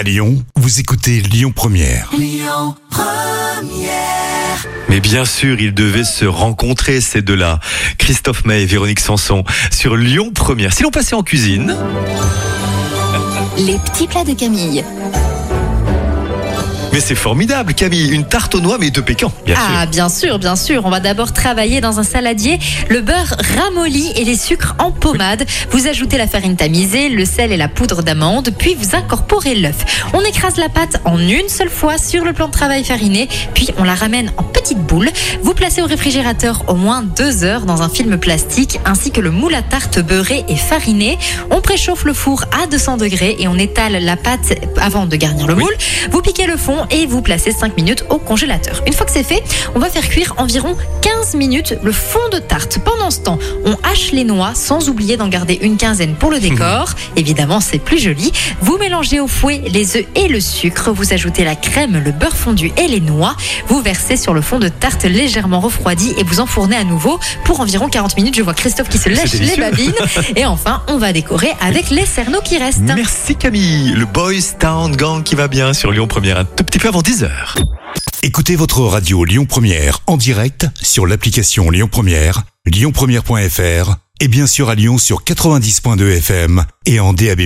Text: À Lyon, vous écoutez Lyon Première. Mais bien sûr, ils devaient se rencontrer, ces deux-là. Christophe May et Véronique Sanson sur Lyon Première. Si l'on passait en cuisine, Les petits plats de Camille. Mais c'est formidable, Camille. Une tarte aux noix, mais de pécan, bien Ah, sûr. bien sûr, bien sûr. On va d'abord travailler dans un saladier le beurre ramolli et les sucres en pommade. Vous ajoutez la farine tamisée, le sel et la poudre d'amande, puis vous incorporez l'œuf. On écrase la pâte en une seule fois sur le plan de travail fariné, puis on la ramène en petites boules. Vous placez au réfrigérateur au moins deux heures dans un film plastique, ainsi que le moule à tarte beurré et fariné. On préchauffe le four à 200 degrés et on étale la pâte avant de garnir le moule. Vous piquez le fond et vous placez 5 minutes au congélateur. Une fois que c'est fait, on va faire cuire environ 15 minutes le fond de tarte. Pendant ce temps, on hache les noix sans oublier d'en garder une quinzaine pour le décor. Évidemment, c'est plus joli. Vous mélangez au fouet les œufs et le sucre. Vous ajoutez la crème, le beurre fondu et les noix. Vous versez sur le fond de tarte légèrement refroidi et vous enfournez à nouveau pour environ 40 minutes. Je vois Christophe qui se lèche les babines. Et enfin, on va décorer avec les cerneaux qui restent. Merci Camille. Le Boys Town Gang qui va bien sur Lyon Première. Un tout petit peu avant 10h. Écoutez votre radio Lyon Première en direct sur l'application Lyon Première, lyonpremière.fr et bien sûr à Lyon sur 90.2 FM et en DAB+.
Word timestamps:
À 0.00 0.02
Lyon, 0.02 0.42
vous 0.56 0.80
écoutez 0.80 1.20
Lyon 1.20 1.52
Première. 1.54 2.10
Mais 4.88 4.98
bien 4.98 5.26
sûr, 5.26 5.60
ils 5.60 5.74
devaient 5.74 6.04
se 6.04 6.24
rencontrer, 6.24 7.02
ces 7.02 7.20
deux-là. 7.20 7.60
Christophe 7.98 8.46
May 8.46 8.62
et 8.62 8.64
Véronique 8.64 9.00
Sanson 9.00 9.44
sur 9.70 9.96
Lyon 9.96 10.32
Première. 10.34 10.72
Si 10.72 10.84
l'on 10.84 10.90
passait 10.90 11.14
en 11.14 11.22
cuisine, 11.22 11.76
Les 13.58 13.76
petits 13.76 14.06
plats 14.06 14.24
de 14.24 14.32
Camille. 14.32 14.82
Mais 16.92 17.00
c'est 17.00 17.14
formidable, 17.14 17.74
Camille. 17.74 18.08
Une 18.10 18.26
tarte 18.26 18.54
aux 18.54 18.60
noix, 18.60 18.76
mais 18.78 18.90
de 18.90 19.00
pécan, 19.00 19.32
bien 19.46 19.54
Ah, 19.58 19.82
sûr. 19.82 19.90
bien 19.90 20.08
sûr, 20.08 20.38
bien 20.38 20.56
sûr. 20.56 20.82
On 20.84 20.90
va 20.90 21.00
d'abord 21.00 21.32
travailler 21.32 21.80
dans 21.80 21.98
un 22.00 22.02
saladier 22.02 22.58
le 22.88 23.00
beurre 23.00 23.36
ramolli 23.56 24.10
et 24.16 24.24
les 24.24 24.36
sucres 24.36 24.74
en 24.78 24.90
pommade. 24.90 25.44
Vous 25.70 25.86
ajoutez 25.86 26.18
la 26.18 26.26
farine 26.26 26.56
tamisée, 26.56 27.08
le 27.08 27.24
sel 27.24 27.52
et 27.52 27.56
la 27.56 27.68
poudre 27.68 28.02
d'amande, 28.02 28.50
puis 28.58 28.74
vous 28.74 28.96
incorporez 28.96 29.54
l'œuf. 29.54 30.04
On 30.14 30.20
écrase 30.22 30.56
la 30.56 30.68
pâte 30.68 31.00
en 31.04 31.18
une 31.18 31.48
seule 31.48 31.70
fois 31.70 31.96
sur 31.98 32.24
le 32.24 32.32
plan 32.32 32.46
de 32.48 32.52
travail 32.52 32.84
fariné, 32.84 33.28
puis 33.54 33.68
on 33.78 33.84
la 33.84 33.94
ramène 33.94 34.32
en 34.36 34.42
petites 34.60 34.78
boules. 34.78 35.10
Vous 35.42 35.54
placez 35.54 35.80
au 35.80 35.86
réfrigérateur 35.86 36.64
au 36.68 36.74
moins 36.74 37.02
deux 37.02 37.44
heures 37.44 37.62
dans 37.62 37.80
un 37.80 37.88
film 37.88 38.18
plastique, 38.18 38.78
ainsi 38.84 39.10
que 39.10 39.20
le 39.20 39.30
moule 39.30 39.54
à 39.54 39.62
tarte 39.62 40.00
beurré 40.00 40.44
et 40.48 40.56
fariné. 40.56 41.18
On 41.50 41.62
préchauffe 41.62 42.04
le 42.04 42.12
four 42.12 42.44
à 42.62 42.66
200 42.66 42.98
degrés 42.98 43.36
et 43.38 43.48
on 43.48 43.56
étale 43.56 43.92
la 44.04 44.16
pâte 44.16 44.58
avant 44.78 45.06
de 45.06 45.16
garnir 45.16 45.46
le 45.46 45.54
moule. 45.54 45.74
Vous 46.10 46.20
piquez 46.20 46.46
le 46.46 46.58
fond 46.58 46.86
et 46.90 47.06
vous 47.06 47.22
placez 47.22 47.52
5 47.52 47.74
minutes 47.76 48.04
au 48.10 48.18
congélateur. 48.18 48.82
Une 48.86 48.92
fois 48.92 49.06
que 49.06 49.12
c'est 49.12 49.22
fait, 49.22 49.42
on 49.74 49.78
va 49.78 49.88
faire 49.88 50.06
cuire 50.06 50.34
environ 50.36 50.76
15 51.00 51.36
minutes 51.36 51.74
le 51.82 51.92
fond 51.92 52.18
de 52.30 52.38
tarte. 52.38 52.78
Pendant 52.84 53.10
ce 53.10 53.20
temps, 53.20 53.38
on 53.64 53.76
hache 53.90 54.12
les 54.12 54.24
noix 54.24 54.52
sans 54.54 54.90
oublier 54.90 55.16
d'en 55.16 55.28
garder 55.28 55.58
une 55.62 55.78
quinzaine 55.78 56.16
pour 56.16 56.30
le 56.30 56.38
décor. 56.38 56.90
Évidemment, 57.16 57.60
c'est 57.60 57.78
plus 57.78 57.98
joli. 57.98 58.30
Vous 58.60 58.76
mélangez 58.76 59.20
au 59.20 59.26
fouet 59.26 59.62
les 59.68 59.96
œufs 59.96 60.06
et 60.16 60.28
le 60.28 60.40
sucre. 60.40 60.90
Vous 60.92 61.14
ajoutez 61.14 61.44
la 61.44 61.56
crème, 61.56 62.02
le 62.04 62.12
beurre 62.12 62.36
fondu 62.36 62.72
et 62.76 62.88
les 62.88 63.00
noix. 63.00 63.36
Vous 63.68 63.80
versez 63.80 64.16
sur 64.18 64.34
le 64.34 64.42
fond 64.50 64.58
de 64.58 64.68
tarte 64.68 65.04
légèrement 65.04 65.60
refroidi 65.60 66.12
et 66.18 66.24
vous 66.24 66.40
enfournez 66.40 66.74
à 66.74 66.82
nouveau 66.82 67.20
pour 67.44 67.60
environ 67.60 67.88
40 67.88 68.16
minutes. 68.16 68.34
Je 68.34 68.42
vois 68.42 68.52
Christophe 68.52 68.88
qui 68.88 68.98
se 68.98 69.08
lèche 69.08 69.34
les 69.34 69.56
babines. 69.56 69.94
Et 70.34 70.44
enfin, 70.44 70.82
on 70.88 70.98
va 70.98 71.12
décorer 71.12 71.52
avec 71.60 71.90
les 71.90 72.04
cerneaux 72.04 72.40
qui 72.42 72.58
restent. 72.58 72.80
Merci 72.80 73.36
Camille. 73.36 73.92
Le 73.92 74.06
Boys 74.06 74.56
Town 74.58 74.96
Gang 74.96 75.22
qui 75.22 75.36
va 75.36 75.46
bien 75.46 75.72
sur 75.72 75.92
Lyon 75.92 76.08
Première. 76.08 76.36
Un 76.36 76.44
tout 76.44 76.64
petit 76.64 76.80
peu 76.80 76.88
avant 76.88 77.00
10h. 77.00 77.30
Écoutez 78.24 78.56
votre 78.56 78.80
radio 78.80 79.24
Lyon 79.24 79.46
Première 79.46 80.00
en 80.08 80.16
direct 80.16 80.66
sur 80.82 81.06
l'application 81.06 81.70
Lyon 81.70 81.86
Première, 81.88 82.42
lyonpremière.fr 82.66 83.94
et 84.18 84.26
bien 84.26 84.48
sûr 84.48 84.68
à 84.68 84.74
Lyon 84.74 84.98
sur 84.98 85.22
90.2 85.22 86.16
FM 86.16 86.64
et 86.86 86.98
en 86.98 87.12
DAB+. 87.12 87.42